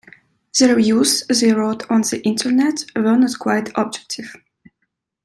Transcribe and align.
The 0.57 0.73
reviews 0.75 1.23
they 1.27 1.53
wrote 1.53 1.87
on 1.91 2.01
the 2.01 2.19
Internet 2.23 2.85
were 2.95 3.15
not 3.15 3.37
quite 3.37 3.69
objective. 3.77 4.35